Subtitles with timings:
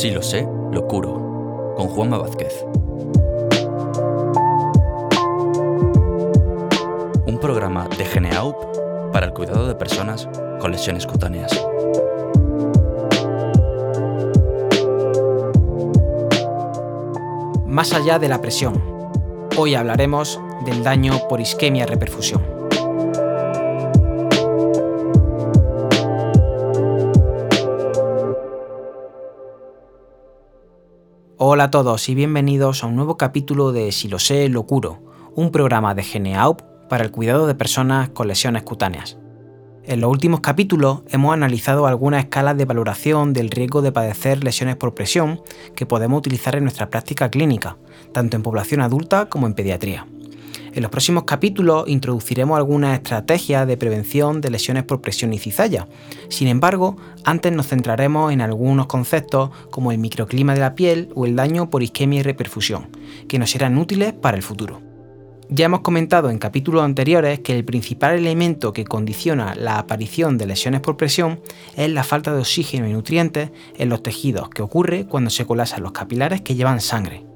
[0.00, 2.64] Si lo sé, lo curo, con Juanma Vázquez.
[7.26, 8.56] Un programa de Geneaup
[9.12, 10.26] para el cuidado de personas
[10.58, 11.52] con lesiones cutáneas.
[17.66, 18.82] Más allá de la presión,
[19.58, 22.59] hoy hablaremos del daño por isquemia reperfusión.
[31.52, 35.02] Hola a todos y bienvenidos a un nuevo capítulo de Si lo sé, lo curo,
[35.34, 39.18] un programa de Geneaup para el cuidado de personas con lesiones cutáneas.
[39.82, 44.76] En los últimos capítulos hemos analizado algunas escalas de valoración del riesgo de padecer lesiones
[44.76, 45.40] por presión
[45.74, 47.78] que podemos utilizar en nuestra práctica clínica,
[48.12, 50.06] tanto en población adulta como en pediatría.
[50.72, 55.88] En los próximos capítulos introduciremos algunas estrategias de prevención de lesiones por presión y cizalla.
[56.28, 61.26] Sin embargo, antes nos centraremos en algunos conceptos como el microclima de la piel o
[61.26, 62.88] el daño por isquemia y reperfusión,
[63.28, 64.80] que nos serán útiles para el futuro.
[65.52, 70.46] Ya hemos comentado en capítulos anteriores que el principal elemento que condiciona la aparición de
[70.46, 71.40] lesiones por presión
[71.76, 75.82] es la falta de oxígeno y nutrientes en los tejidos que ocurre cuando se colasan
[75.82, 77.29] los capilares que llevan sangre.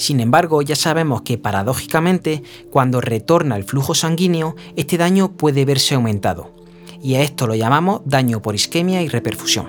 [0.00, 5.94] Sin embargo, ya sabemos que paradójicamente, cuando retorna el flujo sanguíneo, este daño puede verse
[5.94, 6.54] aumentado.
[7.02, 9.66] Y a esto lo llamamos daño por isquemia y reperfusión.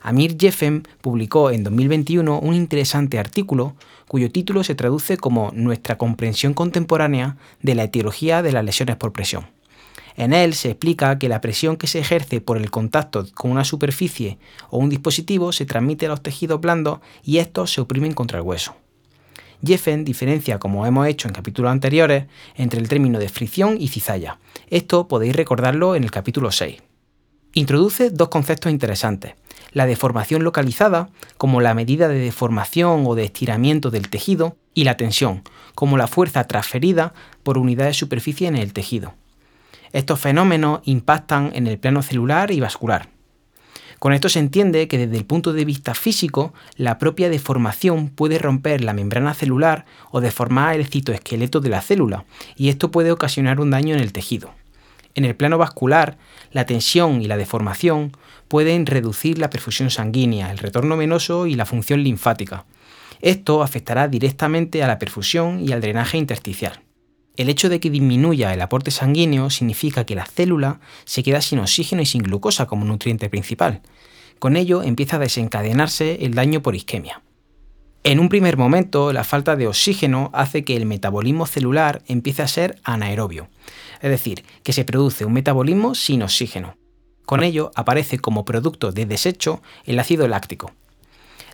[0.00, 3.74] Amir Jeffen publicó en 2021 un interesante artículo
[4.06, 9.12] cuyo título se traduce como Nuestra comprensión contemporánea de la etiología de las lesiones por
[9.12, 9.57] presión.
[10.18, 13.64] En él se explica que la presión que se ejerce por el contacto con una
[13.64, 14.36] superficie
[14.68, 18.44] o un dispositivo se transmite a los tejidos blandos y estos se oprimen contra el
[18.44, 18.74] hueso.
[19.64, 24.38] Jeffen diferencia, como hemos hecho en capítulos anteriores, entre el término de fricción y cizalla.
[24.70, 26.82] Esto podéis recordarlo en el capítulo 6.
[27.54, 29.34] Introduce dos conceptos interesantes.
[29.70, 34.96] La deformación localizada, como la medida de deformación o de estiramiento del tejido, y la
[34.96, 35.44] tensión,
[35.76, 37.14] como la fuerza transferida
[37.44, 39.14] por unidad de superficie en el tejido.
[39.92, 43.08] Estos fenómenos impactan en el plano celular y vascular.
[43.98, 48.38] Con esto se entiende que desde el punto de vista físico, la propia deformación puede
[48.38, 53.60] romper la membrana celular o deformar el citoesqueleto de la célula, y esto puede ocasionar
[53.60, 54.54] un daño en el tejido.
[55.16, 56.16] En el plano vascular,
[56.52, 58.12] la tensión y la deformación
[58.46, 62.66] pueden reducir la perfusión sanguínea, el retorno venoso y la función linfática.
[63.20, 66.80] Esto afectará directamente a la perfusión y al drenaje intersticial.
[67.38, 71.60] El hecho de que disminuya el aporte sanguíneo significa que la célula se queda sin
[71.60, 73.80] oxígeno y sin glucosa como nutriente principal.
[74.40, 77.22] Con ello empieza a desencadenarse el daño por isquemia.
[78.02, 82.48] En un primer momento, la falta de oxígeno hace que el metabolismo celular empiece a
[82.48, 83.48] ser anaerobio,
[84.02, 86.76] es decir, que se produce un metabolismo sin oxígeno.
[87.24, 90.72] Con ello aparece como producto de desecho el ácido láctico,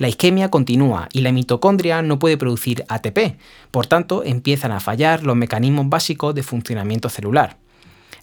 [0.00, 3.36] la isquemia continúa y la mitocondria no puede producir ATP,
[3.70, 7.58] por tanto empiezan a fallar los mecanismos básicos de funcionamiento celular.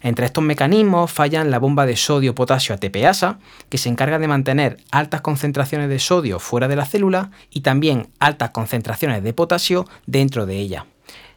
[0.02, 3.38] Entre estos mecanismos fallan la bomba de sodio-potasio ATPasa,
[3.68, 8.08] que se encarga de mantener altas concentraciones de sodio fuera de la célula y también
[8.18, 10.86] altas concentraciones de potasio dentro de ella.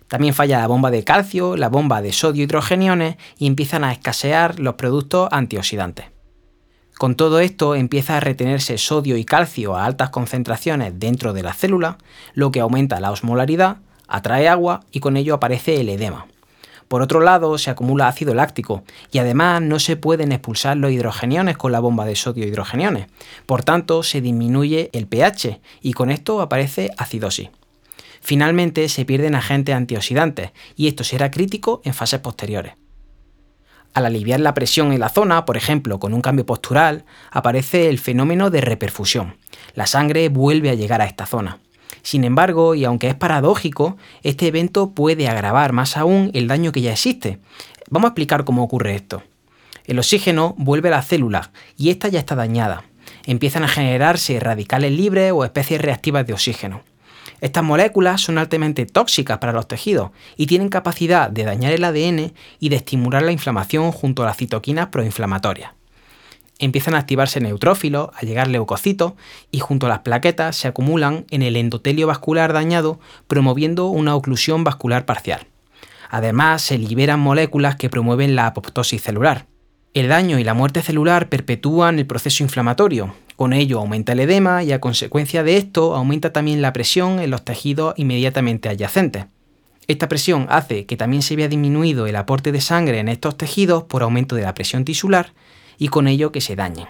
[0.08, 4.60] También falla la bomba de calcio, la bomba de sodio hidrogeniones y empiezan a escasear
[4.60, 6.08] los productos antioxidantes.
[7.02, 11.52] Con todo esto empieza a retenerse sodio y calcio a altas concentraciones dentro de la
[11.52, 11.98] célula,
[12.36, 16.28] lo que aumenta la osmolaridad, atrae agua y con ello aparece el edema.
[16.88, 21.58] Por otro lado, se acumula ácido láctico y además no se pueden expulsar los hidrogeniones
[21.58, 23.08] con la bomba de sodio hidrogeniones.
[23.48, 27.50] Por tanto, se disminuye el pH y con esto aparece acidosis.
[28.22, 32.74] Finalmente, se pierden agentes antioxidantes y esto será crítico en fases posteriores.
[33.94, 38.00] Al aliviar la presión en la zona, por ejemplo, con un cambio postural, aparece el
[38.00, 39.36] fenómeno de reperfusión.
[39.74, 41.60] La sangre vuelve a llegar a esta zona.
[42.02, 46.82] Sin embargo, y aunque es paradójico, este evento puede agravar más aún el daño que
[46.82, 47.40] ya existe.
[47.90, 49.24] Vamos a explicar cómo ocurre esto.
[49.86, 52.86] El oxígeno vuelve a la célula y esta ya está dañada.
[53.26, 56.82] Empiezan a generarse radicales libres o especies reactivas de oxígeno.
[57.42, 62.34] Estas moléculas son altamente tóxicas para los tejidos y tienen capacidad de dañar el ADN
[62.60, 65.72] y de estimular la inflamación junto a las citoquinas proinflamatorias.
[66.60, 69.14] Empiezan a activarse neutrófilos, a llegar leucocitos
[69.50, 74.64] y junto a las plaquetas se acumulan en el endotelio vascular dañado, promoviendo una oclusión
[74.64, 75.48] vascular parcial.
[76.12, 79.48] Además, se liberan moléculas que promueven la apoptosis celular.
[79.96, 84.64] El daño y la muerte celular perpetúan el proceso inflamatorio, con ello aumenta el edema
[84.64, 89.26] y a consecuencia de esto aumenta también la presión en los tejidos inmediatamente adyacentes.
[89.88, 93.84] Esta presión hace que también se vea disminuido el aporte de sangre en estos tejidos
[93.84, 95.34] por aumento de la presión tisular
[95.78, 96.88] y con ello que se dañen.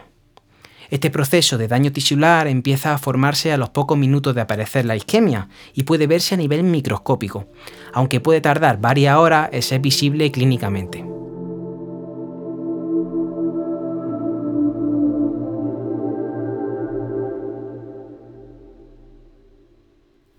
[0.91, 4.97] Este proceso de daño tisular empieza a formarse a los pocos minutos de aparecer la
[4.97, 7.47] isquemia y puede verse a nivel microscópico,
[7.93, 11.20] aunque puede tardar varias horas en ser visible clínicamente.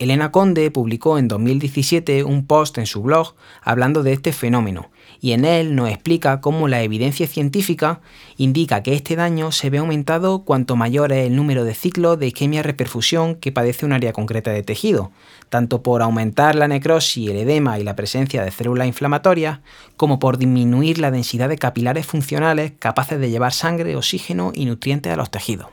[0.02, 4.90] Elena Conde publicó en 2017 un post en su blog hablando de este fenómeno
[5.20, 8.00] y en él nos explica cómo la evidencia científica
[8.37, 12.26] indica que este daño se ve aumentado cuanto mayor es el número de ciclos de
[12.26, 15.12] isquemia reperfusión que padece un área concreta de tejido,
[15.49, 19.60] tanto por aumentar la necrosis, el edema y la presencia de células inflamatorias,
[19.96, 25.12] como por disminuir la densidad de capilares funcionales capaces de llevar sangre, oxígeno y nutrientes
[25.12, 25.69] a los tejidos.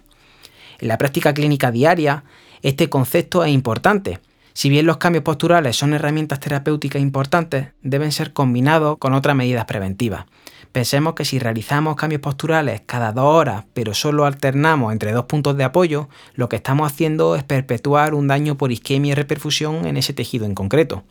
[0.78, 2.24] En la práctica clínica diaria,
[2.62, 4.20] este concepto es importante.
[4.54, 9.66] Si bien los cambios posturales son herramientas terapéuticas importantes, deben ser combinados con otras medidas
[9.66, 10.26] preventivas.
[10.71, 15.57] Pensemos que si realizamos cambios posturales cada dos horas, pero solo alternamos entre dos puntos
[15.57, 19.98] de apoyo, lo que estamos haciendo es perpetuar un daño por isquemia y reperfusión en
[19.98, 21.04] ese tejido en concreto.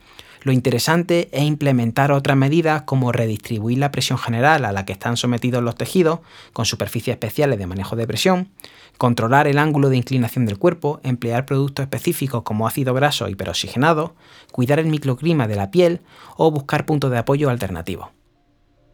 [0.43, 5.17] Lo interesante es implementar otras medidas como redistribuir la presión general a la que están
[5.17, 6.21] sometidos los tejidos
[6.53, 8.51] con superficies especiales de manejo de presión,
[8.97, 14.15] controlar el ángulo de inclinación del cuerpo, emplear productos específicos como ácido graso hiperoxigenado,
[14.53, 16.01] cuidar el microclima de la piel
[16.37, 18.18] o buscar puntos de apoyo alternativos.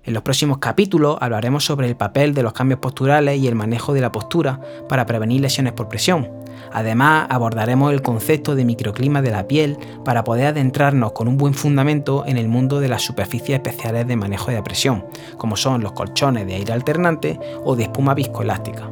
[0.06, 3.94] En los próximos capítulos hablaremos sobre el papel de los cambios posturales y el manejo
[3.94, 6.28] de la postura para prevenir lesiones por presión.
[6.74, 11.54] Además, abordaremos el concepto de microclima de la piel para poder adentrarnos con un buen
[11.54, 15.06] fundamento en el mundo de las superficies especiales de manejo de presión,
[15.38, 18.90] como son los colchones de aire alternante o de espuma viscoelástica.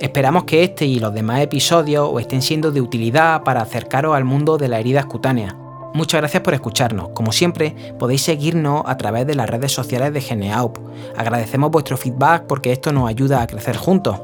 [0.00, 4.24] Esperamos que este y los demás episodios os estén siendo de utilidad para acercaros al
[4.24, 5.54] mundo de las heridas cutáneas.
[5.94, 7.08] Muchas gracias por escucharnos.
[7.10, 10.78] Como siempre, podéis seguirnos a través de las redes sociales de Geneaup.
[11.16, 14.20] Agradecemos vuestro feedback porque esto nos ayuda a crecer juntos.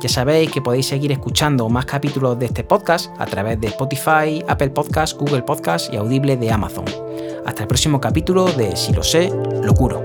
[0.00, 4.42] Ya sabéis que podéis seguir escuchando más capítulos de este podcast a través de Spotify,
[4.48, 6.86] Apple Podcasts, Google Podcasts y Audible de Amazon.
[7.46, 9.32] Hasta el próximo capítulo de Si lo sé,
[9.62, 10.02] lo curo.